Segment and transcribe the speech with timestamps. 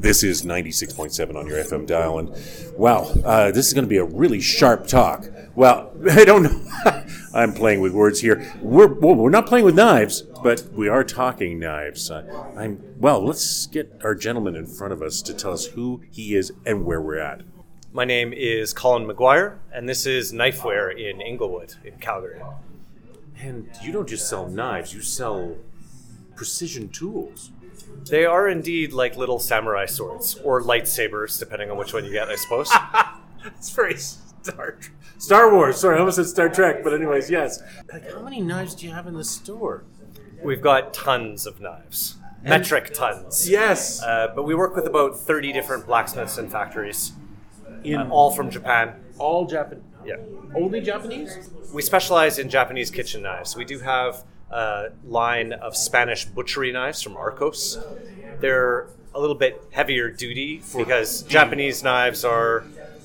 [0.00, 2.20] This is 96.7 on your FM dial.
[2.20, 2.32] And
[2.76, 5.26] wow, uh, this is going to be a really sharp talk.
[5.56, 7.04] Well, I don't know.
[7.34, 8.54] I'm playing with words here.
[8.62, 12.12] We're, well, we're not playing with knives, but we are talking knives.
[12.12, 16.02] Uh, I'm, well, let's get our gentleman in front of us to tell us who
[16.12, 17.42] he is and where we're at.
[17.92, 22.40] My name is Colin McGuire, and this is Knifeware in Inglewood, in Calgary.
[23.40, 25.56] And you don't just sell knives, you sell
[26.36, 27.50] precision tools.
[28.08, 32.28] They are indeed like little samurai swords, or lightsabers, depending on which one you get,
[32.28, 32.70] I suppose.
[33.46, 34.78] It's very Star
[35.18, 35.78] Star Wars.
[35.80, 37.62] Sorry, I almost said Star Trek, but anyways, yes.
[37.92, 39.84] Like, how many knives do you have in the store?
[40.42, 43.48] We've got tons of knives, metric tons.
[43.48, 44.02] Yes.
[44.02, 47.12] Uh, but we work with about 30 different blacksmiths and factories,
[47.84, 48.94] in uh, all from Japan.
[49.18, 49.82] all Japan.
[50.04, 50.16] Yeah.
[50.54, 51.50] Only Japanese?
[51.72, 53.56] We specialize in Japanese kitchen knives.
[53.56, 57.78] We do have a line of Spanish butchery knives from Arcos.
[58.40, 62.64] They're a little bit heavier duty because Japanese knives are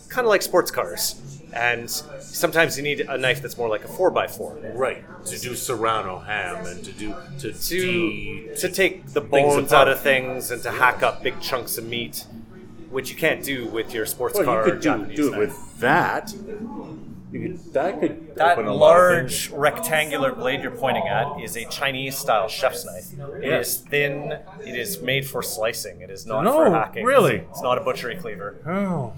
[0.10, 1.20] kind of like sports cars.
[1.54, 5.04] And sometimes you need a knife that's more like a 4x4 Right.
[5.28, 9.88] To do Serrano ham and to do to to, de- to take the bones out
[9.88, 12.26] of things and to hack up big chunks of meat,
[12.90, 15.32] which you can't do with your sports Well, car you could do, Japanese do it
[15.32, 15.40] knife.
[15.40, 16.34] with that.
[17.34, 21.58] Could, that could That open a lot of large rectangular blade you're pointing at is
[21.58, 23.12] a Chinese style chef's knife.
[23.42, 23.60] It Yeah.
[23.60, 24.34] is thin,
[24.66, 27.04] it is made for slicing, it is not No, for hacking.
[27.06, 27.38] really?
[27.50, 28.58] It's not a butchery cleaver.
[28.68, 29.14] Oh,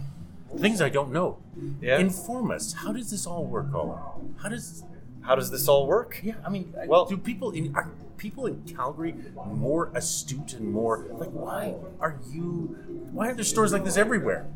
[0.57, 1.37] things I don't know.
[1.81, 1.97] Yeah.
[1.99, 2.73] Inform us.
[2.73, 3.99] How does this all work, Colin?
[4.41, 4.83] How does?
[5.21, 6.19] How does this all work?
[6.23, 10.71] Yeah, I mean, Well- well, do people in are people in Calgary more astute and
[10.71, 11.29] more like?
[11.29, 12.77] Why are you?
[13.11, 14.47] Why are there stores like this everywhere?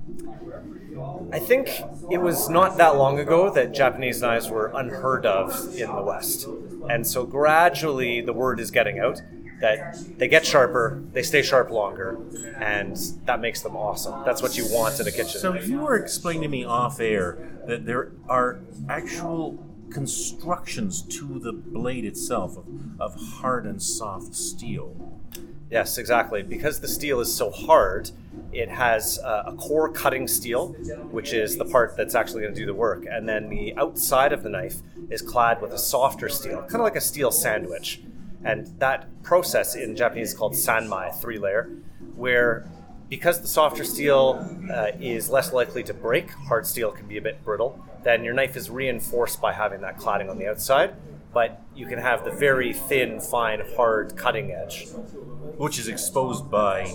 [1.32, 1.70] I think
[2.12, 6.48] it was not that long ago that Japanese knives were unheard of in the West.
[6.90, 9.22] And so gradually the word is getting out
[9.62, 12.18] that they get sharper, they stay sharp longer,
[12.58, 14.24] and that makes them awesome.
[14.26, 15.40] That's what you want in a kitchen.
[15.40, 21.54] So you were explaining to me off air that there are actual constructions to the
[21.54, 22.66] blade itself of,
[23.00, 25.20] of hard and soft steel.
[25.70, 26.42] Yes, exactly.
[26.42, 28.10] Because the steel is so hard,
[28.52, 30.70] it has uh, a core cutting steel,
[31.12, 33.06] which is the part that's actually going to do the work.
[33.10, 34.78] And then the outside of the knife
[35.10, 38.02] is clad with a softer steel, kind of like a steel sandwich.
[38.44, 41.70] And that process in Japanese is called sanmai, three layer,
[42.16, 42.66] where
[43.10, 47.22] because the softer steel uh, is less likely to break, hard steel can be a
[47.22, 50.94] bit brittle, then your knife is reinforced by having that cladding on the outside.
[51.32, 54.88] But you can have the very thin, fine, hard cutting edge
[55.58, 56.92] Which is exposed by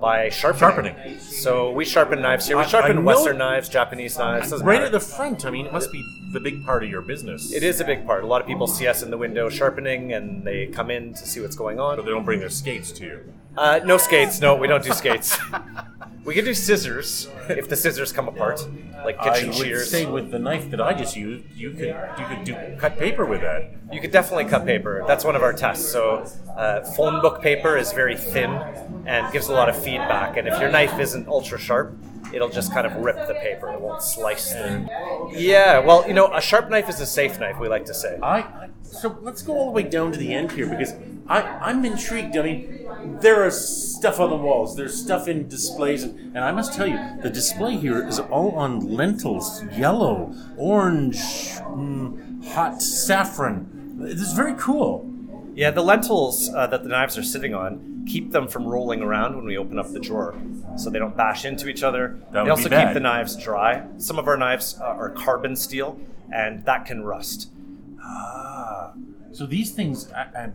[0.00, 0.94] by sharpening.
[0.94, 1.18] Sharpening.
[1.18, 2.56] So we sharpen knives here.
[2.56, 4.50] We I- I sharpen know- Western knives, Japanese knives.
[4.50, 4.86] doesn't right matter.
[4.86, 5.44] at the front.
[5.44, 7.52] I mean, it must be the big part of your business.
[7.52, 8.22] It is a big part.
[8.22, 11.26] A lot of people see us in the window sharpening, and they come in to
[11.26, 11.96] see what's going on.
[11.96, 13.32] but they don't bring their skates to you.
[13.56, 14.40] Uh, no skates.
[14.40, 15.38] No, we don't do skates.
[16.24, 18.66] we can do scissors if the scissors come apart,
[19.04, 19.90] like kitchen I would shears.
[19.90, 23.26] say with the knife that I just used, you could you could do cut paper
[23.26, 23.72] with that.
[23.92, 25.04] You could definitely cut paper.
[25.06, 25.90] That's one of our tests.
[25.90, 26.24] So,
[26.56, 28.50] uh, phone book paper is very thin
[29.06, 30.36] and gives a lot of feedback.
[30.36, 31.94] And if your knife isn't ultra sharp,
[32.32, 33.70] it'll just kind of rip the paper.
[33.70, 34.88] It won't slice through.
[35.32, 37.58] Yeah, well, you know, a sharp knife is a safe knife.
[37.58, 38.18] We like to say.
[38.22, 40.94] I, I so let's go all the way down to the end here because
[41.32, 42.36] I I'm intrigued.
[42.36, 43.56] I mean, there is
[43.96, 44.76] stuff on the walls.
[44.76, 48.52] There's stuff in displays, and, and I must tell you, the display here is all
[48.52, 53.98] on lentils, yellow, orange, mm, hot saffron.
[53.98, 55.08] This is very cool.
[55.54, 59.36] Yeah, the lentils uh, that the knives are sitting on keep them from rolling around
[59.36, 60.34] when we open up the drawer,
[60.76, 62.18] so they don't bash into each other.
[62.32, 63.86] That they also keep the knives dry.
[63.98, 65.98] Some of our knives uh, are carbon steel,
[66.32, 67.50] and that can rust.
[68.02, 68.92] Ah,
[69.32, 70.10] so these things.
[70.12, 70.50] I, I,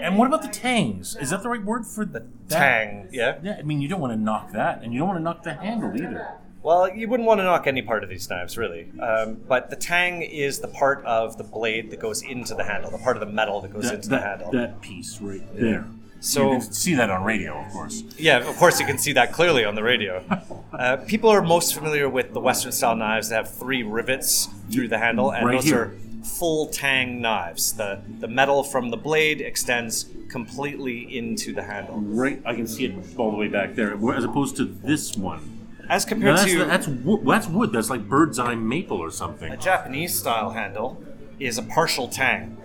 [0.00, 1.16] and what about the tangs?
[1.16, 3.38] Is that the right word for the Tang, yeah.
[3.42, 5.42] Yeah, I mean, you don't want to knock that, and you don't want to knock
[5.42, 6.26] the handle either.
[6.62, 8.86] Well, you wouldn't want to knock any part of these knives, really.
[9.00, 12.90] Um, but the tang is the part of the blade that goes into the handle,
[12.90, 14.52] the part of the metal that goes That, into the that, handle.
[14.52, 15.86] that piece right there.
[16.20, 18.04] So- you can see that on radio, of course.
[18.16, 20.22] Yeah, of course you can see that clearly on the radio.
[20.72, 24.88] Uh, people are most familiar with the Western style knives that have three rivets through
[24.88, 25.78] the handle, and Right those here.
[25.78, 27.72] are full tang knives.
[27.72, 31.98] The the metal from the blade extends completely into the handle.
[31.98, 35.48] Right, I can see it all the way back there, as opposed to this one.
[35.88, 37.26] As compared that's, to that's wood.
[37.26, 37.72] That's wood.
[37.72, 39.52] That's like bird's eye maple or something.
[39.52, 41.02] a Japanese style handle,
[41.38, 42.56] is a partial tang.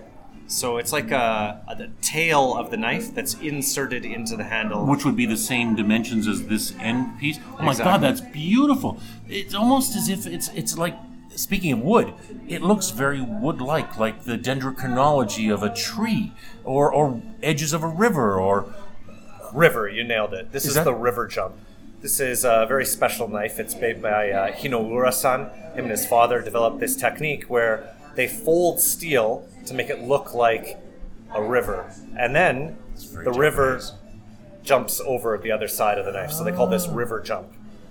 [0.47, 4.85] So it's like a, a the tail of the knife that's inserted into the handle.
[4.85, 7.37] Which would be the same dimensions as this end piece.
[7.59, 8.97] Oh my god, that's beautiful!
[9.27, 10.95] It's almost as if it's it's like
[11.37, 12.13] speaking of wood,
[12.47, 17.87] it looks very wood-like, like the dendrochronology of a tree, or or edges of a
[17.87, 18.73] river, or
[19.53, 20.51] River, you nailed it.
[20.51, 21.55] This Is is, that- the River Jump.
[22.01, 23.59] This is a very special knife.
[23.59, 25.45] It's made by uh, Hinoura-san.
[25.73, 30.33] Him and his father developed this technique where they fold steel to make it look
[30.35, 30.77] like
[31.33, 32.77] a river, and then
[33.13, 33.81] the river
[34.63, 36.31] jumps over the other side of the knife.
[36.31, 37.47] So they call this River Jump.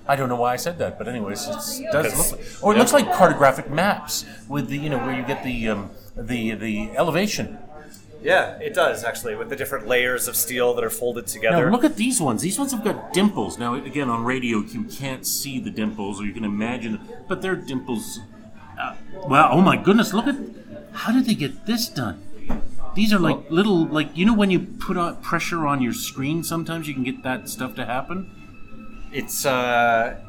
[0.08, 2.78] I don't know why I said that, but anyways, it does look like, or it
[2.78, 6.90] looks like cartographic maps with the you know where you get the um, the the
[6.96, 7.58] elevation.
[8.22, 11.66] Yeah, it does actually, with the different layers of steel that are folded together.
[11.66, 12.42] Now look at these ones.
[12.42, 13.58] These ones have got dimples.
[13.58, 17.56] Now again, on radio you can't see the dimples, or you can imagine, but they're
[17.56, 18.20] dimples.
[18.80, 18.94] Uh,
[19.26, 19.50] wow!
[19.52, 20.12] Oh my goodness!
[20.12, 20.36] Look at
[20.92, 22.22] how did they get this done?
[22.94, 26.42] These are like little like you know when you put on pressure on your screen.
[26.42, 28.30] Sometimes you can get that stuff to happen.
[29.16, 30.20] It's uh,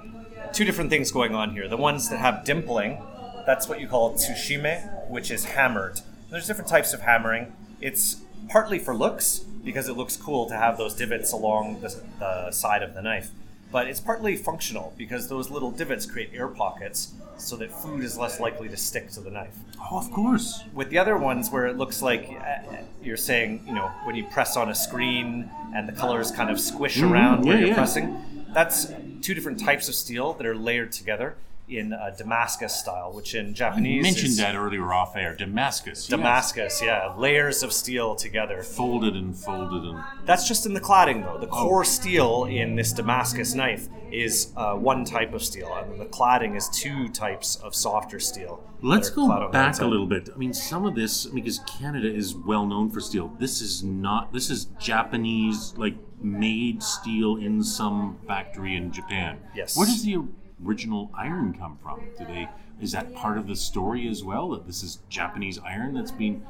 [0.53, 1.67] two different things going on here.
[1.67, 3.03] The ones that have dimpling,
[3.45, 5.99] that's what you call tsuchime, which is hammered.
[6.31, 7.51] There's different types of hammering.
[7.81, 12.51] It's partly for looks because it looks cool to have those divots along the, the
[12.51, 13.31] side of the knife,
[13.73, 18.17] but it's partly functional because those little divots create air pockets so that food is
[18.17, 19.57] less likely to stick to the knife.
[19.91, 20.63] Oh, of course.
[20.73, 24.23] With the other ones where it looks like uh, you're saying, you know, when you
[24.27, 27.75] press on a screen and the colors kind of squish around where yeah, you're yeah.
[27.75, 31.35] pressing, that's two different types of steel that are layered together
[31.67, 33.95] in uh, Damascus style, which in Japanese.
[33.97, 35.35] You mentioned is that earlier off air.
[35.35, 35.99] Damascus.
[35.99, 36.07] yes.
[36.07, 38.63] Damascus, yeah, layers of steel together.
[38.63, 40.03] Folded and folded and.
[40.25, 41.35] That's just in the cladding, though.
[41.35, 41.39] Oh.
[41.39, 46.05] The core steel in this Damascus knife is uh, one type of steel, and the
[46.05, 48.63] cladding is two types of softer steel.
[48.81, 50.29] Let's go clad on the back a little bit.
[50.33, 53.33] I mean, some of this because Canada is well known for steel.
[53.39, 54.31] This is not.
[54.31, 59.39] This is Japanese, like made steel in some factory in Japan.
[59.55, 59.75] Yes.
[59.75, 60.23] What is the
[60.65, 62.01] original iron come from?
[62.17, 62.49] Do they?
[62.81, 64.49] Is that part of the story as well?
[64.49, 66.43] That this is Japanese iron that's been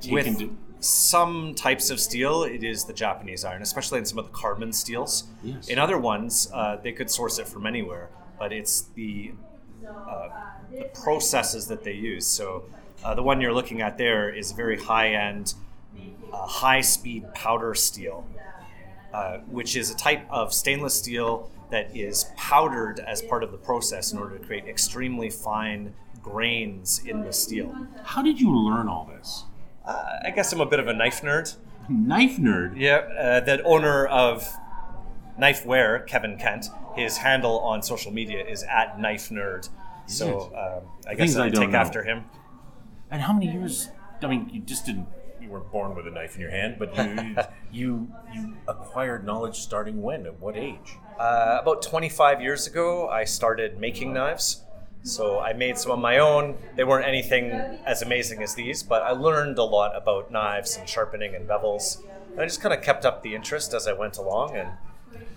[0.00, 0.56] taken with to.
[0.80, 4.72] some types of steel, it is the Japanese iron, especially in some of the carbon
[4.72, 5.24] steels.
[5.42, 5.68] Yes.
[5.68, 9.32] In other ones, uh, they could source it from anywhere, but it's the
[9.86, 10.28] uh,
[10.70, 12.26] the processes that they use.
[12.26, 12.64] So
[13.04, 15.54] uh, the one you're looking at there is very high end,
[16.32, 18.24] uh, high speed powder steel,
[19.12, 23.58] uh, which is a type of stainless steel that is powdered as part of the
[23.58, 25.92] process in order to create extremely fine
[26.22, 27.74] grains in the steel.
[28.04, 29.44] How did you learn all this?
[29.84, 31.56] Uh, I guess I'm a bit of a knife nerd.
[31.88, 32.74] Knife nerd.
[32.76, 34.48] Yeah, uh, the owner of
[35.40, 39.68] Knifeware, Kevin Kent, his handle on social media is at Knife Nerd.
[40.06, 41.78] So um, I Things guess I I take know.
[41.78, 42.24] after him.
[43.10, 43.88] And how many years?
[44.22, 45.08] I mean, you just didn't.
[45.52, 47.36] Weren't born with a knife in your hand, but you
[47.72, 50.24] you you acquired knowledge starting when?
[50.24, 50.96] At what age?
[51.18, 54.62] Uh, about 25 years ago, I started making knives.
[55.02, 56.56] So I made some of my own.
[56.74, 57.50] They weren't anything
[57.84, 62.02] as amazing as these, but I learned a lot about knives and sharpening and bevels.
[62.30, 64.70] And I just kind of kept up the interest as I went along, and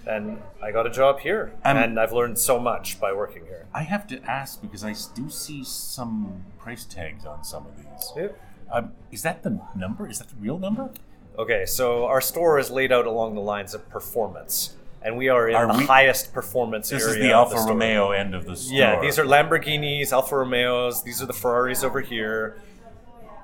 [0.07, 3.65] and I got a job here, Um, and I've learned so much by working here.
[3.73, 8.13] I have to ask because I do see some price tags on some of these.
[8.15, 8.39] Yep.
[8.71, 10.07] Um, is that the number?
[10.07, 10.89] Is that the real number?
[11.37, 15.49] Okay, so our store is laid out along the lines of performance, and we are
[15.49, 17.13] in Are the we- highest performance This area.
[17.15, 17.69] This is the Alfa store.
[17.73, 18.77] Romeo end of the store.
[18.77, 21.03] Yeah, these are Lamborghinis, Alfa Romeos.
[21.03, 22.57] These are the Ferraris over here.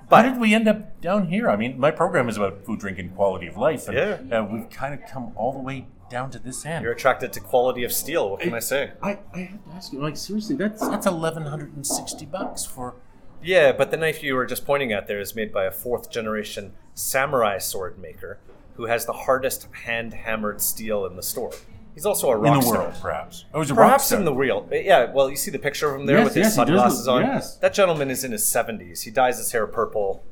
[0.10, 1.50] How did we end up down here?
[1.50, 4.40] I mean, my program is about food, drink, and quality of life, and Yeah.
[4.40, 6.84] uh, we've kind of come all the way down to this end.
[6.84, 8.30] you're attracted to quality of steel.
[8.32, 8.92] What can I say?
[9.02, 12.66] I, I have to ask you, like seriously, that's that's eleven hundred and sixty bucks
[12.66, 12.96] for.
[13.44, 16.10] Yeah, but the knife you were just pointing at there is made by a fourth
[16.12, 18.40] generation samurai sword maker
[18.76, 21.52] who has the hardest hand hammered steel in the store.
[21.94, 22.78] He's also a rock in the star.
[22.84, 23.46] world, perhaps.
[23.54, 24.20] Oh, he's a rock Perhaps star.
[24.20, 24.68] in the real.
[24.72, 27.16] Yeah, well, you see the picture of him there Yes, with his yes, sunglasses look-
[27.18, 27.22] on.
[27.24, 27.58] yes.
[27.58, 29.02] That gentleman is in his 70s.
[29.02, 30.24] He dyes his hair purple,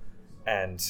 [0.48, 0.82] and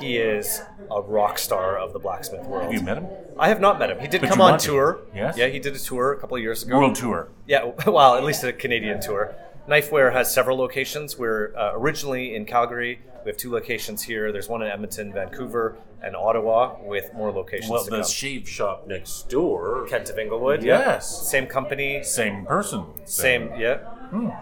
[0.00, 0.60] he is
[0.90, 2.64] a rock star of the blacksmith world.
[2.64, 3.06] Have you met him?
[3.38, 4.00] I have not met him.
[4.00, 4.66] He did But come on to.
[4.66, 4.98] tour.
[5.14, 5.36] Yes?
[5.38, 6.76] Yeah, he did a tour a couple of years ago.
[6.78, 7.28] World tour.
[7.46, 9.36] Yeah, well, at least a Canadian tour.
[9.68, 11.18] Knifeware has several locations.
[11.18, 13.00] We're uh, originally in Calgary.
[13.24, 14.32] We have two locations here.
[14.32, 18.08] There's one in Edmonton, Vancouver, and Ottawa, with more locations Well, to the come.
[18.08, 19.84] shave shop next door.
[19.88, 20.62] Kent of Inglewood.
[20.62, 21.28] Yes.
[21.28, 22.84] Same company, Same person.
[23.04, 23.80] same, yeah.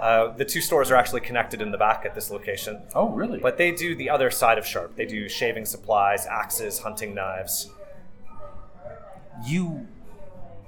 [0.00, 2.83] Uh, the two stores are actually connected in the back at this location.
[2.95, 3.40] Oh, really?
[3.40, 4.95] But they do the other side of Sharp.
[4.95, 7.71] They do shaving supplies, axes, hunting knives.
[9.45, 9.88] you.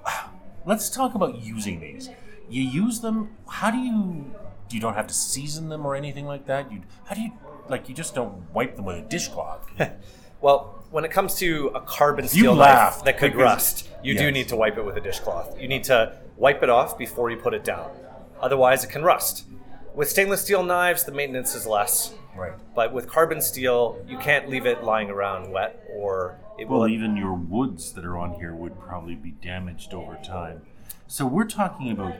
[0.67, 2.11] Let's talk about using these.
[2.51, 3.37] You use them.
[3.49, 4.35] How do you?
[4.71, 6.71] You don't have to season them or anything like that.
[6.71, 7.33] You how do you
[7.69, 7.89] like?
[7.89, 9.69] You just don't wipe them with a dishcloth.
[10.41, 14.31] Well, when it comes to a carbon steel laugh knife that could rust, you do
[14.31, 15.61] need to wipe it with a dishcloth.
[15.61, 17.91] You need to wipe it off before you put it down.
[18.41, 19.47] Otherwise, it can rust.
[19.97, 22.15] With stainless steel knives, the maintenance is less.
[22.37, 22.53] Right.
[22.77, 26.89] But with carbon steel, you can't leave it lying around wet, or it Well, will.
[26.89, 30.63] even your woods that are on here would probably be damaged over time.
[31.09, 32.15] So we're talking about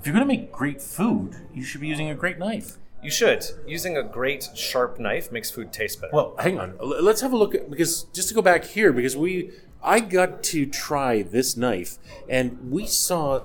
[0.00, 2.78] if you're going to make great food, you should be using a great knife.
[3.02, 3.44] You should.
[3.66, 6.12] Using a great sharp knife makes food taste better.
[6.12, 6.74] Well, hang on.
[6.80, 9.52] Let's have a look at because just to go back here because we
[9.82, 13.44] I got to try this knife and we saw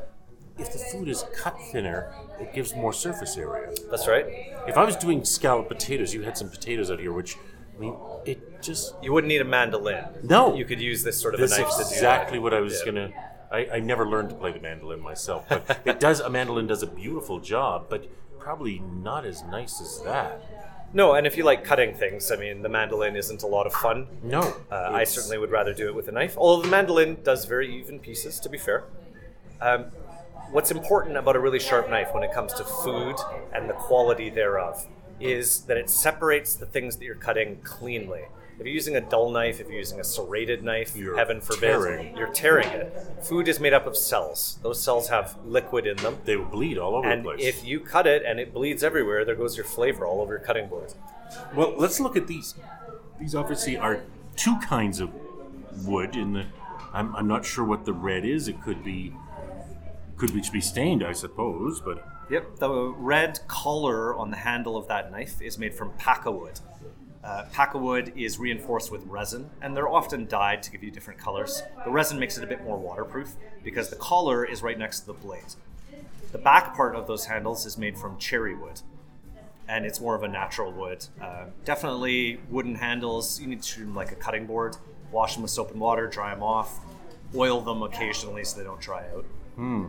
[0.58, 3.72] if the food is cut thinner, it gives more surface area.
[3.92, 4.26] That's right.
[4.68, 7.38] If I was doing scalloped potatoes, you had some potatoes out here, which
[7.76, 7.96] I mean,
[8.26, 10.06] it just You wouldn't need a mandolin.
[10.24, 10.56] No.
[10.56, 12.80] You could use this sort of That's a knife to do exactly what I was
[12.80, 12.86] Yeah.
[12.92, 13.14] gonna.
[13.54, 16.20] I, I never learned to play the mandolin myself, but it does.
[16.20, 18.08] A mandolin does a beautiful job, but
[18.40, 20.90] probably not as nice as that.
[20.96, 23.74] No, and if you like cutting things, I mean, the mandolin isn't a lot of
[23.74, 24.08] fun.
[24.24, 24.42] No,
[24.72, 27.46] Uh, I it's- certainly would rather do it with a knife, although the mandolin does
[27.46, 28.84] very even pieces, to be fair.
[29.62, 29.86] Um,
[30.52, 33.16] what's important about a really sharp knife when it comes to food
[33.54, 34.86] and the quality thereof
[35.20, 38.26] is that it separates the things that you're cutting cleanly.
[38.60, 41.62] If you're using a dull knife, if you're using a serrated knife, You're heaven forbid,
[41.72, 42.16] tearing.
[42.18, 42.96] you're tearing it.
[43.24, 44.60] Food is made up of cells.
[44.62, 46.18] Those cells have liquid in them.
[46.26, 47.44] They will bleed all over And the place.
[47.44, 50.44] if you cut it and it bleeds everywhere, there goes your flavor all over your
[50.44, 50.94] cutting board.
[51.56, 52.56] well, let's look at these.
[53.20, 54.04] These obviously are
[54.36, 55.10] two kinds of
[55.86, 56.16] wood.
[56.16, 56.46] In the,
[56.94, 58.48] I'm, I'm not sure what the red is.
[58.48, 59.14] It could be,
[60.16, 61.82] could be, be stained, I suppose.
[61.82, 66.32] But Yep, the red collar on the handle of that knife is made from pakka
[66.32, 66.60] wood.
[67.24, 71.20] Uh, pakka wood is reinforced with resin, and they're often dyed to give you different
[71.20, 71.63] colors.
[71.86, 75.08] The resin makes it a bit more waterproof because the collar is right next to
[75.08, 75.56] the blade.
[76.34, 78.82] The back part of those handles is made from cherry wood,
[79.70, 81.06] and it's more of a natural wood.
[81.22, 83.39] Uh, definitely wooden handles.
[83.39, 84.75] You need to treat them like a cutting board.
[85.12, 86.80] Wash them with soap and water, dry them off,
[87.36, 89.25] oil them occasionally so they don't dry out.
[89.56, 89.86] Hmm.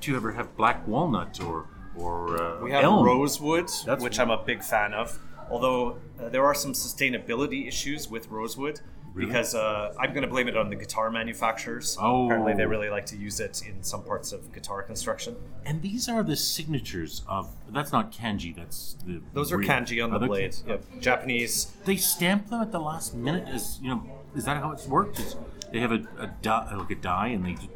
[0.00, 1.66] do you ever have black walnut or
[1.96, 3.04] or uh, We have elm?
[3.04, 5.18] rosewood, That's- which I'm a big fan of.
[5.50, 8.80] Although uh, there are some sustainability issues with rosewood,
[9.12, 9.26] Really?
[9.26, 11.96] because uh, I'm going to blame it on the guitar manufacturers.
[12.00, 12.26] Oh.
[12.26, 15.34] Apparently, they really like to use it in some parts of guitar construction.
[15.66, 17.50] And these are the signatures of.
[17.70, 18.54] That's not kanji.
[18.54, 19.20] That's the.
[19.32, 20.54] Those are kanji on the blade.
[20.66, 20.84] Yep.
[21.00, 21.72] Japanese.
[21.84, 23.48] They stamp them at the last minute.
[23.48, 24.02] As you know,
[24.36, 25.18] is that how it's worked?
[25.18, 25.36] Is
[25.72, 27.68] they have a, a die, like a die, and they just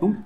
[0.00, 0.24] boom.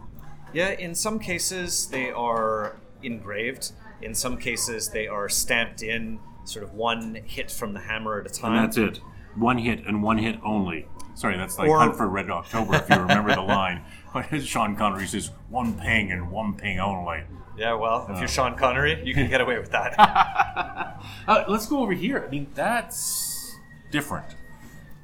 [0.52, 3.72] Yeah, in some cases they are engraved.
[4.00, 8.26] In some cases they are stamped in, sort of one hit from the hammer at
[8.26, 8.52] a time.
[8.54, 9.00] And that's it.
[9.36, 10.86] One hit and one hit only.
[11.14, 13.82] Sorry, that's like Or- Hunt for Red October, if you remember the line.
[14.14, 17.24] But Sean Connery says, one ping and one ping only.
[17.56, 19.94] Yeah, well, if you're Sean Connery, you can get away with that.
[21.26, 22.24] Uh, let's go over here.
[22.26, 23.56] I mean, that's
[23.90, 24.36] different.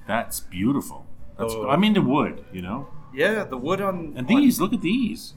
[0.07, 1.07] That's beautiful.
[1.39, 1.69] That's, Oh.
[1.69, 2.89] I'm into wood, you know?
[3.15, 5.35] yeah, the wood on And on- these, look at these.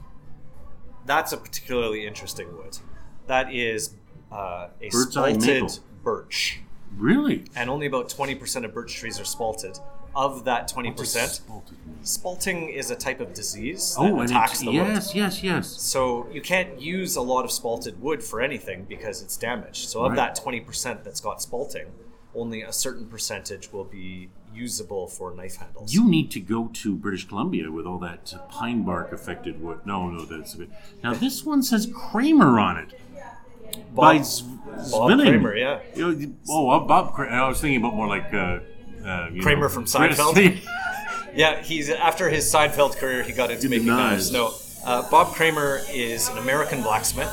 [1.06, 2.78] That's a particularly interesting wood.
[3.26, 3.94] That is
[4.32, 5.68] uh, a Bird's eye spalted maple.
[6.04, 6.60] Birch,
[6.96, 7.44] Really?
[7.56, 9.80] and only about twenty percent of birch trees are spalted.
[10.14, 12.02] Of that twenty percent, Spalted wood.
[12.04, 14.74] spalting is a type of disease that Oh, attacks the wood.
[14.74, 15.66] yes, yes, yes.
[15.68, 19.88] So you can't use a lot of spalted wood for anything because it's damaged.
[19.88, 20.16] So of Right.
[20.16, 21.86] that twenty percent that's got spalting,
[22.32, 25.92] only a certain percentage will be usable for knife handles.
[25.92, 29.80] You need to go to British Columbia with all that pine bark affected wood.
[29.84, 30.70] No, no, that's a bit.
[31.02, 32.92] Now this one says Kramer on it.
[33.94, 34.44] By Bob, Z-
[34.90, 35.26] Bob Zwilling.
[35.28, 35.80] Kramer, yeah.
[35.94, 37.14] You know, Oh, uh, Bob.
[37.14, 37.32] Kramer.
[37.32, 38.60] I was thinking about more like uh,
[39.04, 40.60] uh, Kramer know, from Seinfeld?
[41.36, 44.30] Yeah, he's after his Seinfeld career, he got into making knives.
[44.30, 44.54] No,
[44.86, 47.28] uh, Bob Kramer is an American blacksmith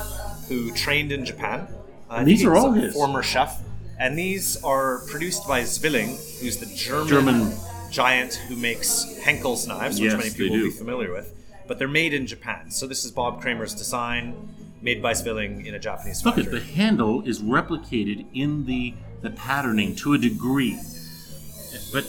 [0.48, 1.68] who trained in Japan.
[2.10, 2.94] Uh, And these are all a his.
[2.94, 3.62] Former chef,
[4.00, 7.56] and these are produced by Zwilling, who's the German, German-
[7.92, 11.32] giant who makes Henckels knives, which Yes, many people will be familiar with.
[11.68, 14.34] But they're made in Japan, so this is Bob Kramer's design,
[14.82, 16.60] made by Zwilling in a Japanese Look at factory.
[16.60, 20.76] the handle is replicated in the the patterning to a degree,
[21.92, 22.04] but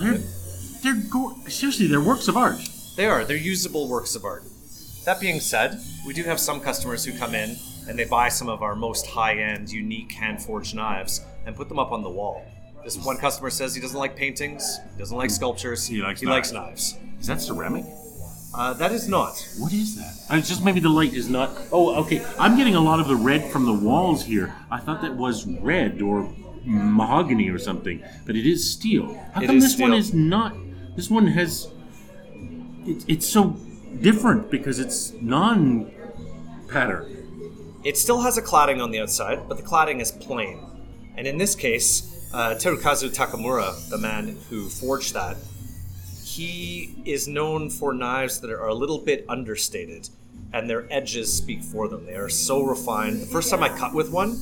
[0.00, 0.18] they're
[0.82, 2.56] they're go- seriously they're works of art.
[2.96, 3.24] They are.
[3.24, 4.44] They're usable works of art.
[5.04, 7.56] That being said, we do have some customers who come in
[7.88, 11.68] and they buy some of our most high end, unique hand forged knives and put
[11.68, 12.42] them up on the wall.
[12.84, 16.26] This one customer says he doesn't like paintings, he doesn't like sculptures, He likes he
[16.26, 16.96] likes knives.
[17.20, 17.84] Is that ceramic?
[18.54, 19.46] Uh, that is not.
[19.58, 20.14] What is that?
[20.32, 21.50] Uh, it's just maybe the light is not.
[21.72, 22.24] Oh, okay.
[22.38, 24.54] I'm getting a lot of the red from the walls here.
[24.70, 26.32] I thought that was red or
[26.64, 29.14] mahogany or something, but it is steel.
[29.32, 29.98] How It come is this one steel.
[29.98, 30.54] is not?
[30.96, 31.68] This one has.
[32.86, 33.56] It, it's so
[34.00, 37.10] different because it's non-pattern.
[37.84, 40.58] It still has a cladding on the outside, but the cladding is plain.
[41.16, 45.36] And in this case, uh, Terukazu Takamura, the man who forged that,
[46.36, 50.08] he is known for knives that are a little bit understated,
[50.52, 52.06] and their edges speak for them.
[52.06, 53.20] They are so refined.
[53.20, 54.36] The first time I cut with one,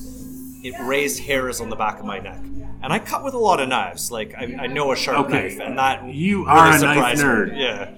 [0.63, 2.39] it raised hairs on the back of my neck.
[2.81, 4.11] And I cut with a lot of knives.
[4.11, 5.49] Like I, I know a sharp Okay.
[5.49, 7.23] knife, and that You really are a knife me.
[7.23, 7.57] nerd.
[7.57, 7.91] Yeah,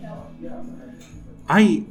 [1.50, 1.84] I,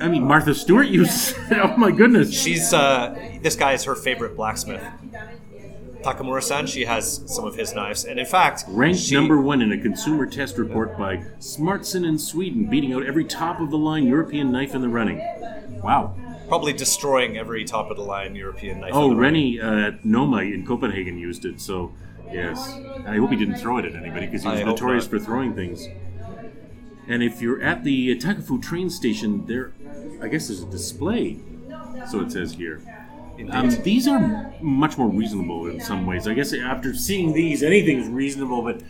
[0.00, 1.36] I mean Martha Stewart used.
[1.52, 2.32] oh my goodness.
[2.32, 4.82] she's uh, this guy is her favorite blacksmith.
[6.02, 9.72] Takamura-san, she has some of his knives, and in fact, Ranked she- number one in
[9.72, 14.06] a consumer test report by Smartson in Sweden, beating out every top of the line
[14.06, 15.18] European knife in the running.
[15.82, 16.14] Wow.
[16.48, 18.90] probably destroying every top of the line European knife.
[18.92, 19.22] Oh, in the.
[19.22, 21.92] René uh, at Noma in Copenhagen used it, so
[22.32, 22.76] yes.
[23.06, 25.54] I hope he didn't throw it at anybody because he was I notorious for throwing
[25.54, 25.86] things.
[27.08, 29.72] And if you're at the Takefu train station, there,
[30.22, 31.38] I guess there's a display.
[32.08, 32.80] So it says here.
[33.50, 36.26] Um, these are much more reasonable in some ways.
[36.28, 38.82] I guess after seeing these, anything's reasonable, but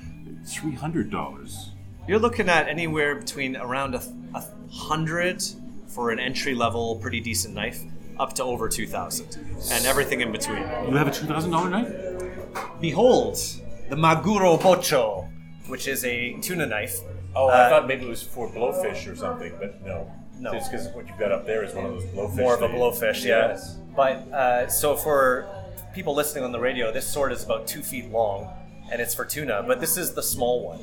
[0.47, 1.71] three hundred dollars.
[2.09, 4.03] You're looking at anywhere between around a,
[4.35, 4.43] a
[4.73, 5.43] hundred
[5.87, 7.81] for an entry level, pretty decent knife,
[8.19, 9.37] up to over two thousand,
[9.71, 10.59] and everything in between.
[10.89, 11.93] You have a two thousand dollar knife?
[12.81, 13.37] Behold,
[13.89, 15.29] the Maguro Bocho,
[15.69, 16.99] which is a tuna knife.
[17.35, 20.11] Oh, Uh, I thought maybe it was for blowfish or something, but no.
[20.41, 20.53] No.
[20.53, 22.37] It's because what you've got up there is one of those blowfish.
[22.37, 23.49] more of a blowfish, yeah.
[23.49, 23.77] Yes.
[24.01, 25.47] But uh, so for
[25.93, 28.49] people listening on the radio, this sword is about two feet long,
[28.91, 29.63] and it's for tuna.
[29.67, 30.81] But this is the small one.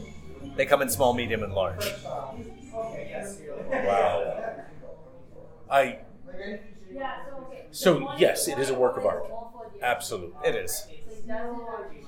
[0.55, 1.83] They come in small, medium, and large.
[3.71, 4.53] Wow.
[5.67, 5.97] I.
[7.71, 9.25] So yes, it is a work of art.
[9.81, 10.37] Absolutely.
[10.47, 10.85] It is.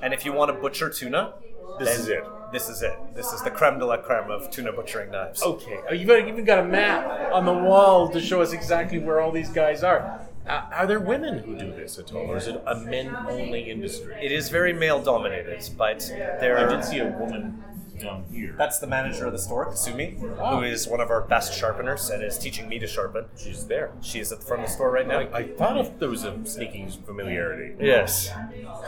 [0.04, 1.34] And if you want to butcher tuna,
[1.80, 2.24] This is it.
[2.52, 2.96] This is it.
[3.16, 5.42] This is the creme de la creme of tuna butchering knives.
[5.42, 5.80] Okay.
[5.90, 9.32] Oh, you've even got a map on the wall to show us exactly where all
[9.32, 10.29] these guys are.
[10.50, 14.16] Uh, are there women who do this at all, or is it a men-only industry?
[14.20, 16.00] It is very male dominated, but
[16.40, 17.64] there I did see a woman
[18.00, 18.56] down here.
[18.58, 22.24] That's the manager of the store, Kasumi, who is one of our best sharpeners and
[22.24, 23.26] is teaching me to sharpen.
[23.38, 23.92] She's there.
[24.02, 25.20] She is at the front of the store right now.
[25.20, 27.76] I, I thought if there was a sneaking familiarity.
[27.80, 28.32] Yes,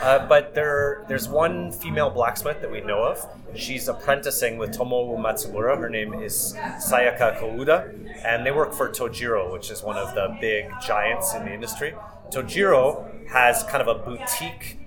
[0.02, 3.26] uh, but there there's one female blacksmith that we know of.
[3.56, 5.78] She's apprenticing with Tomoe Matsumura.
[5.78, 10.38] Her name is Sayaka Kouda, and they work for Tojiro, which is one of the
[10.40, 11.94] big giants in the industry.
[12.32, 14.78] Tojiro has kind of a boutique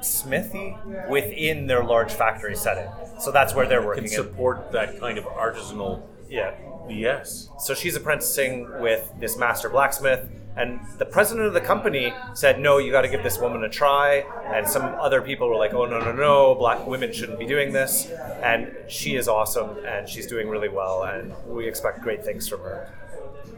[0.00, 0.76] smithy
[1.08, 4.04] within their large factory setting, so that's where they're working.
[4.04, 4.26] Can working.
[4.26, 4.32] in.
[4.32, 6.02] support that kind of artisanal.
[6.28, 6.54] Yeah.
[6.88, 7.48] Yes.
[7.58, 12.78] So she's apprenticing with this master blacksmith, and the president of the company said, "No,
[12.78, 15.84] you got to give this woman a try." And some other people were like, "Oh
[15.84, 16.54] no, no, no!
[16.54, 18.10] Black women shouldn't be doing this."
[18.42, 22.60] And she is awesome, and she's doing really well, and we expect great things from
[22.60, 22.90] her.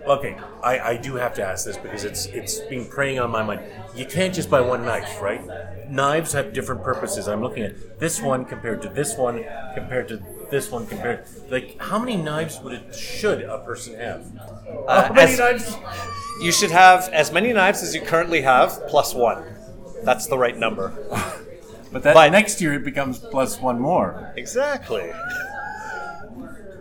[0.06, 3.42] Okay, I, I do have to ask this because it's it's been preying on my
[3.42, 3.60] mind.
[3.94, 5.42] You can't just buy one knife, right?
[5.90, 7.28] Knives have different purposes.
[7.28, 11.24] I'm looking at this one compared to this one compared to this one compared.
[11.50, 14.26] Like, how many knives would it should a person have?
[14.88, 15.76] Uh, how many as- knives?
[16.42, 19.44] You should have as many knives as you currently have, plus one.
[20.04, 20.92] That's the right number.
[21.92, 24.32] But that But- next year it becomes plus one more.
[24.36, 25.10] Exactly.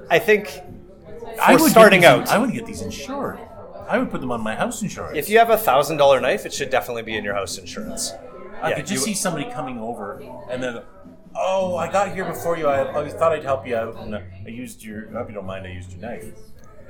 [0.09, 0.61] I think
[1.41, 3.39] I would starting get these- out, I would get these insured.
[3.87, 5.17] I would put them on my house insurance.
[5.17, 8.13] if you have a thousand dollar knife, it should definitely be in your house insurance.
[8.61, 10.81] I Yeah, could just you- see somebody coming over and then,
[11.35, 12.67] oh, I got here before you.
[12.67, 15.07] I, I thought I'd help you out, and I used your.
[15.09, 15.65] I hope you don't mind.
[15.65, 16.25] I used your knife.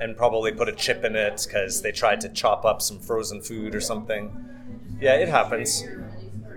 [0.00, 3.40] and probably put a chip in it because they tried to chop up some frozen
[3.42, 4.32] food or something.
[4.98, 5.84] Yeah, it happens.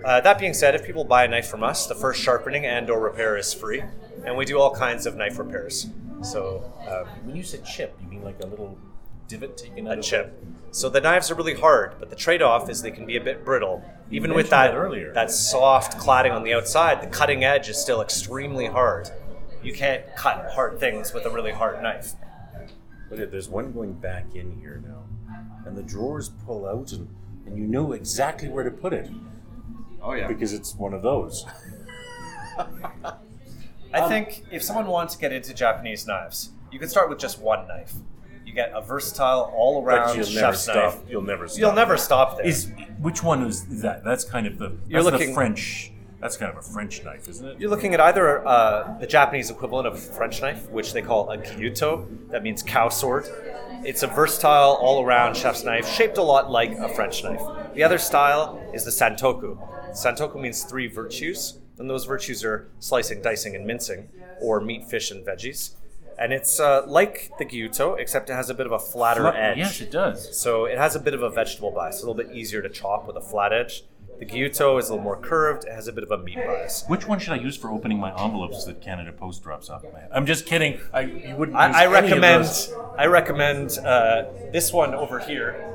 [0.05, 2.99] Uh, that being said, if people buy a knife from us, the first sharpening and/or
[3.01, 3.83] repair is free,
[4.25, 5.87] and we do all kinds of knife repairs.
[6.23, 8.77] So um, When you said chip, you mean like a little
[9.27, 10.43] divot taken out a of chip.
[10.71, 13.45] So the knives are really hard, but the trade-off is they can be a bit
[13.45, 13.83] brittle.
[14.09, 15.13] Even with that, that earlier.
[15.13, 19.09] that soft cladding on the outside, the cutting edge is still extremely hard.
[19.61, 22.13] You can't cut hard things with a really hard knife.
[23.09, 25.03] Look at there's one going back in here now,
[25.65, 27.07] and the drawers pull out, and,
[27.45, 29.09] and you know exactly where to put it
[30.01, 30.27] Oh yeah.
[30.27, 31.45] because it's one of those.
[33.93, 37.39] I think if someone wants to get into Japanese knives, you can start with just
[37.39, 37.93] one knife.
[38.45, 40.75] You get a versatile, all around you'll never chef's stop.
[40.75, 41.09] knife.
[41.09, 41.59] You'll never stop.
[41.59, 42.45] You'll never stop there.
[42.45, 44.03] Is which one is that?
[44.03, 45.91] That's kind of the You're looking- the French.
[46.19, 47.59] That's kind of a French knife, isn't it?
[47.59, 51.29] You're looking at either uh, the Japanese equivalent of a French knife, which they call
[51.29, 53.27] a gyuto, that means cow sword.
[53.83, 57.41] It's a versatile, all around chef's knife, shaped a lot like a French knife.
[57.73, 59.57] The other style is the santoku.
[59.91, 64.09] Santoku means three virtues, and those virtues are slicing, dicing, and mincing,
[64.41, 65.71] or meat, fish, and veggies.
[66.19, 69.35] And it's uh, like the gyuto, except it has a bit of a flatter Fla-
[69.35, 69.57] edge.
[69.57, 70.37] Yes, it does.
[70.37, 73.07] So it has a bit of a vegetable bias, a little bit easier to chop
[73.07, 73.83] with a flat edge.
[74.19, 76.85] The gyuto is a little more curved, it has a bit of a meat bias.
[76.87, 80.01] Which one should I use for opening my envelopes that Canada Post drops off my
[80.01, 80.09] head?
[80.13, 80.79] I'm just kidding.
[80.93, 81.57] I you wouldn't.
[81.57, 82.73] use I, I recommend those.
[82.97, 85.72] I recommend uh, this one over here.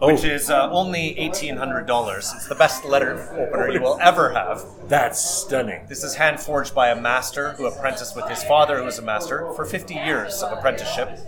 [0.00, 2.32] Which is uh, only eighteen hundred dollars.
[2.34, 4.64] It's the best letter opener you will ever have.
[4.88, 5.86] That's stunning.
[5.88, 9.02] This is hand forged by a master who apprenticed with his father, who was a
[9.02, 11.18] master, for 50 years of apprenticeship.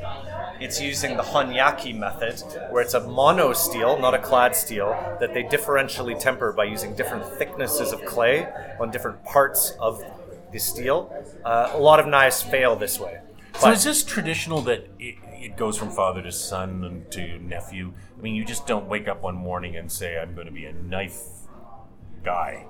[0.61, 5.35] It's using the Honyaki method, where it's a mono steel, not a clad steel, that
[5.35, 8.48] they differentially temper by using different thicknesses of clay
[8.80, 10.02] on different parts of
[10.52, 11.12] the steel.
[11.44, 13.20] Uh, a lot of knives fail this way.
[13.54, 17.38] So But- is this traditional that it, it goes from father to son and to
[17.38, 17.92] nephew?
[18.18, 20.64] I mean, you just don't wake up one morning and say, "I'm going to be
[20.66, 21.18] a knife
[22.24, 22.66] guy."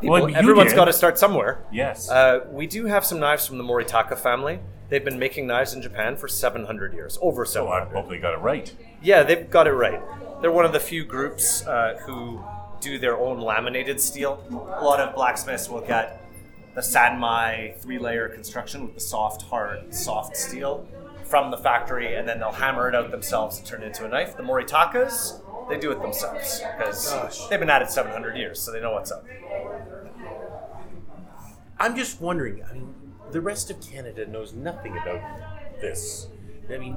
[0.00, 1.64] People, you everyone's got to start somewhere.
[1.70, 2.10] Yes.
[2.10, 4.58] Uh, we do have some knives from the Moritaka family.
[4.88, 7.46] They've been making knives in Japan for 700 years, over 700.
[7.46, 8.00] so I 700.
[8.00, 8.72] hope they got it right.
[9.02, 10.00] Yeah, they've got it right.
[10.40, 12.42] They're one of the few groups uh, who
[12.80, 14.42] do their own laminated steel.
[14.50, 16.22] A lot of blacksmiths will get
[16.74, 20.86] the Sanmai three layer construction with the soft, hard, soft steel
[21.28, 24.08] from the factory, and then they'll hammer it out themselves and turn it into a
[24.08, 24.36] knife.
[24.36, 28.80] The Moritakas, they do it themselves because they've been at it 700 years, so they
[28.80, 29.24] know what's up.
[31.78, 32.62] I'm just wondering.
[32.68, 32.94] I mean,
[33.32, 35.20] the rest of Canada knows nothing about
[35.80, 36.28] this.
[36.72, 36.96] I mean,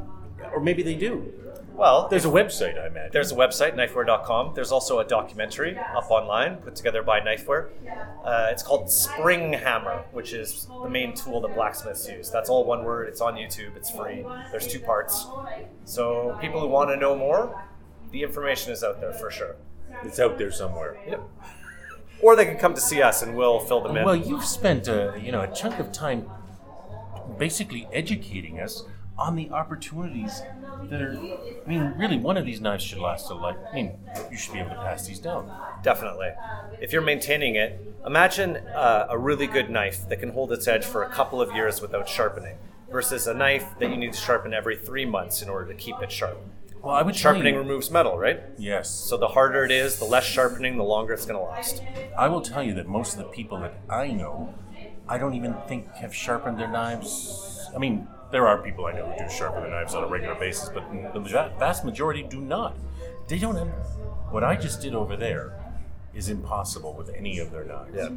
[0.54, 1.34] or maybe they do.
[1.74, 3.12] Well, There's a website, I imagine.
[3.14, 4.52] There's a website, knifeware.com.
[4.54, 7.70] There's also a documentary up online put together by Knifeware.
[8.22, 12.30] Uh, it's called Spring Hammer, which is the main tool that blacksmiths use.
[12.30, 13.08] That's all one word.
[13.08, 13.78] It's on YouTube.
[13.78, 14.26] It's free.
[14.52, 15.26] There's two parts.
[15.86, 17.64] So people who want to know more,
[18.12, 19.56] the information is out there for sure.
[20.04, 20.98] it's out there somewhere.
[21.08, 21.22] Yep.
[22.22, 24.04] Or they can come to see us and we'll fill them in.
[24.04, 26.30] Well, you've spent a you know a chunk of time
[27.38, 28.84] basically educating us
[29.20, 30.42] on the opportunities
[30.90, 31.14] that are.
[31.66, 33.58] I mean, really, one of these knives should last a life.
[33.72, 33.92] I mean,
[34.32, 35.52] you should be able to pass these down.
[35.84, 36.30] Definitely.
[36.82, 40.86] If you're maintaining it, imagine uh, a really good knife that can hold its edge
[40.86, 42.56] for a couple of years without sharpening,
[42.90, 46.02] versus a knife that you need to sharpen every three months in order to keep
[46.02, 46.40] it sharp.
[46.82, 48.40] Well, I would Sharpening you- removes metal, right?
[48.58, 48.90] Yes.
[48.90, 51.84] So the harder it is, the less sharpening, the longer it's going to last.
[52.18, 54.54] I will tell you that most of the people that I know,
[55.08, 57.70] I don't even think have sharpened their knives.
[57.76, 60.36] I mean, there are people I know who do sharpen their knives on a regular
[60.36, 61.20] basis, but the
[61.60, 62.78] vast majority do not.
[63.28, 63.68] They don't have.
[64.32, 65.59] What I just did over there
[66.14, 67.96] is impossible with any of their knives.
[67.96, 68.10] Yeah.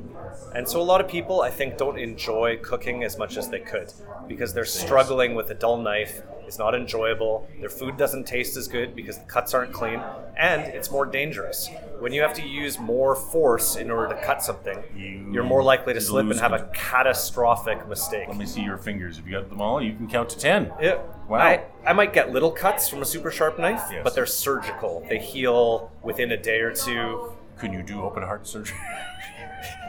[0.55, 3.61] And so a lot of people, I think, don't enjoy cooking as much as they
[3.61, 3.93] could
[4.27, 6.23] because they're struggling with a dull knife.
[6.47, 7.49] It's not enjoyable.
[7.61, 10.01] Their food doesn't taste as good because the cuts aren't clean,
[10.37, 11.69] and it's more dangerous.
[11.99, 15.63] When you have to use more force in order to cut something, You you're more
[15.63, 18.29] likely to slip and have a catastrophic mistake.
[18.29, 19.19] Let me see your fingers.
[19.19, 20.73] If you got them all, you can count to ten.
[20.81, 20.99] Yeah.
[21.29, 21.39] Wow.
[21.39, 24.01] I, I might get little cuts from a super sharp knife, Yes.
[24.05, 25.05] but they're surgical.
[25.09, 27.33] They heal within a day or two.
[27.63, 28.77] Can you do open heart surgery?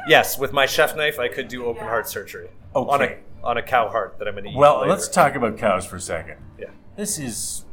[0.08, 3.62] Yes, with my chef knife, I could do open heart surgery on a on a
[3.64, 4.56] cow heart that I'm going to eat.
[4.58, 4.90] well, later.
[4.92, 6.38] let's talk about cows for a second.
[6.60, 7.64] Yeah, This is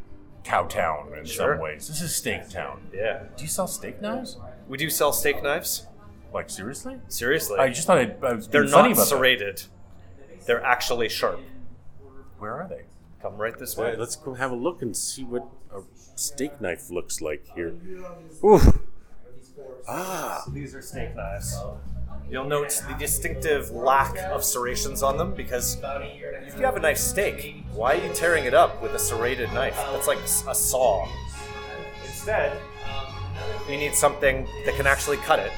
[0.45, 1.55] cow town in Sure.
[1.57, 1.89] some ways.
[1.89, 2.83] This is steak town.
[2.95, 3.25] yeah.
[3.37, 4.39] Do you sell steak knives?
[4.69, 5.89] We do sell steak knives.
[6.33, 6.99] Like seriously?
[7.09, 9.09] Seriously, I just thought I'd, I was they're being funny not about that.
[9.09, 9.63] serrated.
[10.47, 11.41] They're actually sharp.
[12.39, 12.85] Where are they?
[13.21, 13.89] Come right this way.
[13.91, 15.81] right, let's go have a look and see what a
[16.15, 17.75] steak knife looks like here.
[18.45, 18.61] Ooh.
[19.89, 21.57] Ah, These are steak knives.
[22.31, 27.03] You'll note the distinctive lack of serrations on them because if you have a nice
[27.03, 29.75] steak, why are you tearing it up with a serrated knife?
[29.93, 31.09] That's like a saw.
[32.07, 32.57] Instead,
[33.69, 35.53] you need something that can actually cut it.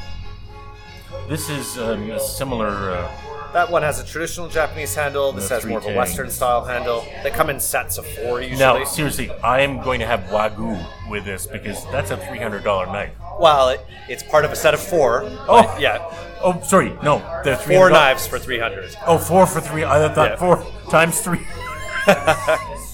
[1.29, 2.93] This is um, a similar.
[2.93, 5.31] Uh, That one has a traditional Japanese handle.
[5.33, 5.97] This has more of a 3K.
[5.97, 7.05] Western style handle.
[7.23, 8.59] They come in sets of four usually.
[8.59, 12.65] now, seriously, I am going to have wagyu with this because that's a three hundred
[12.65, 13.13] dollar knife.
[13.39, 15.23] Well, it, it's part of a set of four.
[15.49, 15.77] Oh.
[15.79, 15.99] yeah,
[16.45, 18.97] Oh, sorry, no, the three four knives for three hundred.
[19.07, 19.85] Oh, four for three.
[19.85, 20.37] I thought Yeah.
[20.37, 21.47] four times three.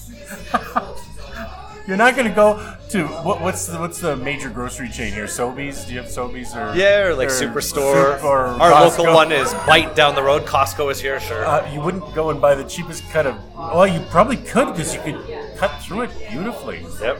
[1.89, 5.25] You're not going to go to what, what's the what's the major grocery chain here?
[5.25, 5.87] Sobeys?
[5.87, 8.17] Do you have Sobeys or Yeah, or like or Superstore.
[8.17, 8.99] Sup- or Our Costco?
[8.99, 10.43] local one is Bite down the road.
[10.43, 11.43] Costco is here, sure.
[11.43, 13.35] Uh, you wouldn't go and buy the cheapest cut of.
[13.55, 16.85] Well, you probably could because you could cut through it beautifully.
[17.01, 17.17] yep.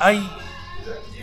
[0.00, 0.44] I.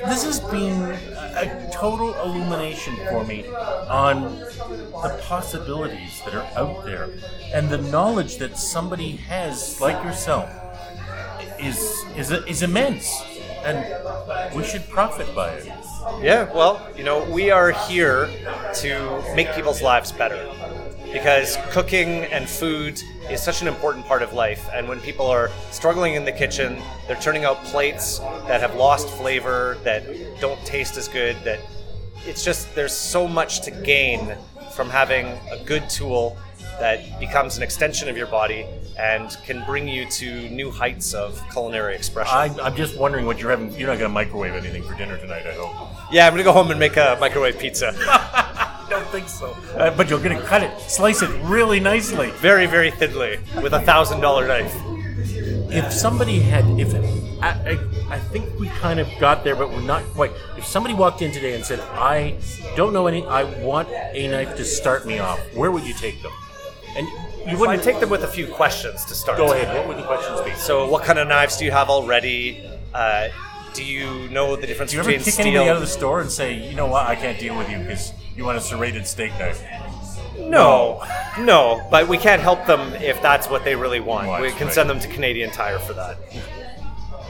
[0.05, 7.09] This has been a total illumination for me on the possibilities that are out there
[7.53, 10.49] and the knowledge that somebody has, like yourself,
[11.59, 13.09] is is is immense,
[13.63, 13.77] and
[14.55, 15.71] we should profit by it.
[16.21, 18.29] Yeah, well, you know, we are here
[18.75, 20.49] to make people's lives better
[21.11, 24.67] because cooking and food is such an important part of life.
[24.73, 29.07] And when people are struggling in the kitchen, they're turning out plates that have lost
[29.09, 30.03] flavor, that
[30.41, 31.59] don't taste as good, that
[32.25, 34.35] it's just there's so much to gain
[34.73, 36.37] from having a good tool
[36.79, 38.65] that becomes an extension of your body
[38.97, 42.33] and can bring you to new heights of culinary expression.
[42.35, 43.71] I, I'm just wondering what you're having.
[43.73, 45.73] You're not going to microwave anything for dinner tonight, I hope.
[46.11, 47.93] yeah, I'm gonna go home and make a microwave pizza.
[47.97, 49.51] I don't think so.
[49.75, 52.31] Uh, but you're going to cut it, slice it really nicely.
[52.31, 54.73] very, very thinly with a thousand dollar knife.
[55.71, 56.93] If somebody had, if
[57.41, 60.31] I, I, I think we kind of got there, but we're not quite.
[60.57, 62.37] If somebody walked in today and said, "I
[62.77, 66.21] don't know any, I want a knife to start me off," where would you take
[66.21, 66.31] them?
[66.95, 69.37] And you I wouldn't take them with a few questions to start.
[69.37, 69.75] Go ahead.
[69.75, 70.53] What would the questions be?
[70.53, 72.67] So, what kind of knives do you have already?
[72.93, 73.27] Uh,
[73.73, 75.47] do you know the difference Do you ever between kick steel?
[75.47, 77.05] anybody out of the store and say, "You know what?
[77.07, 79.61] I can't deal with you because you want a serrated steak knife"?
[80.37, 81.03] No,
[81.39, 84.27] no, but we can't help them if that's what they really want.
[84.27, 84.73] Right, we can right.
[84.73, 86.17] send them to Canadian Tire for that.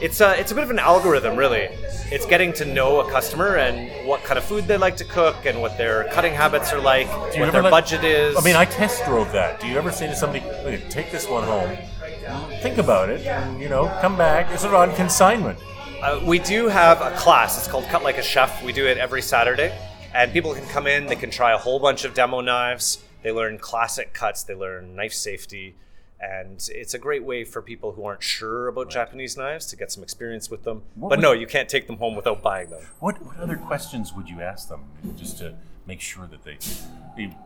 [0.00, 1.68] It's a, it's a bit of an algorithm, really.
[2.12, 5.46] It's getting to know a customer and what kind of food they like to cook
[5.46, 8.36] and what their cutting habits are like, what their budget is.
[8.36, 9.58] I mean, I test drove that.
[9.58, 11.76] Do you ever say to somebody, "Look, "Take this one home,
[12.60, 14.52] think about it, and you know, come back"?
[14.52, 15.58] Is it on consignment?
[16.02, 17.56] Uh, we do have a class.
[17.58, 18.62] It's called Cut Like a Chef.
[18.62, 19.76] We do it every Saturday,
[20.14, 21.06] and people can come in.
[21.06, 22.98] They can try a whole bunch of demo knives.
[23.22, 24.42] They learn classic cuts.
[24.44, 25.74] They learn knife safety,
[26.20, 29.92] and it's a great way for people who aren't sure about Japanese knives to get
[29.92, 30.82] some experience with them.
[30.94, 32.82] What but no, you can't take them home without buying them.
[33.00, 34.84] What what other questions would you ask them
[35.16, 35.54] just to
[35.86, 36.58] make sure that they?
[37.16, 37.36] they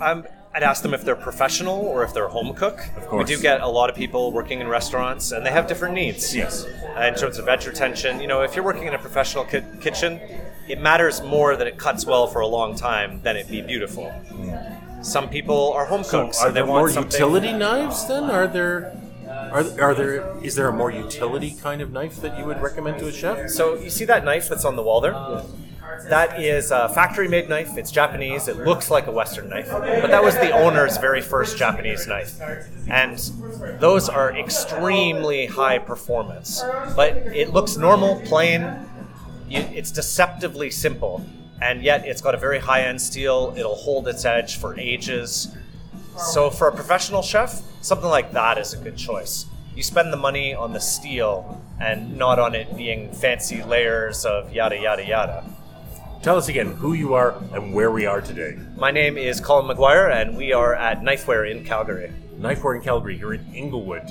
[0.00, 2.78] Um, I'd ask them if they're professional or if they're a home cook.
[2.96, 3.28] Of course.
[3.28, 6.34] We do get a lot of people working in restaurants, and they have different needs.
[6.34, 6.66] Yes.
[6.66, 9.62] Uh, in terms of edge retention, you know, if you're working in a professional ki-
[9.80, 10.20] kitchen,
[10.68, 14.12] it matters more that it cuts well for a long time than it be beautiful.
[15.02, 18.24] Some people are home so, cooks, are and they there want more utility knives then?
[18.24, 18.96] Are there?
[19.28, 20.36] Are, are there?
[20.42, 23.50] Is there a more utility kind of knife that you would recommend to a chef?
[23.50, 25.14] So you see that knife that's on the wall there?
[26.08, 27.76] That is a factory-made knife.
[27.76, 28.48] It's Japanese.
[28.48, 32.40] It looks like a Western knife, but that was the owner's very first Japanese knife,
[32.88, 33.18] and
[33.80, 36.62] those are extremely high performance.
[36.96, 38.66] But it looks normal, plain.
[39.50, 41.24] It's deceptively simple,
[41.62, 43.54] and yet it's got a very high-end steel.
[43.56, 45.54] It'll hold its edge for ages.
[46.18, 49.46] So for a professional chef, something like that is a good choice.
[49.76, 54.52] You spend the money on the steel and not on it being fancy layers of
[54.52, 55.44] yada yada yada.
[56.20, 58.58] Tell us again who you are and where we are today.
[58.76, 62.12] My name is Colin McGuire, and we are at Knifeware in Calgary.
[62.38, 64.10] Knifeware in Calgary, here in Inglewood,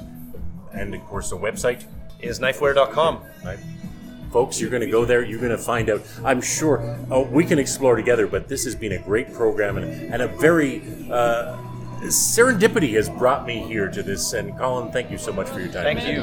[0.73, 1.83] and of course the website.
[2.21, 3.19] Is knifeware.com.
[3.43, 3.59] Right.
[4.31, 5.23] Folks, you're going to go there.
[5.23, 6.01] You're going to find out.
[6.23, 10.13] I'm sure oh, we can explore together, but this has been a great program and,
[10.13, 11.57] and a very uh,
[12.03, 14.33] serendipity has brought me here to this.
[14.33, 15.83] And Colin, thank you so much for your time.
[15.83, 16.21] Thank you.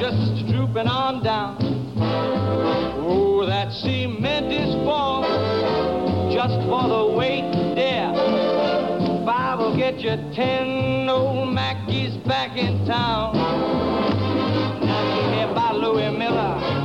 [0.00, 1.58] Just drooping on down.
[3.02, 5.22] Oh, that cement is full
[6.32, 8.14] just for the weight there.
[9.26, 13.99] Five will get you ten old Mackies back in town.
[15.92, 16.79] Louis Miller.